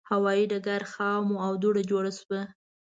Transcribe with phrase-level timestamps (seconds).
[0.11, 2.41] هوایي ډګر خام و او دوړه جوړه شوه.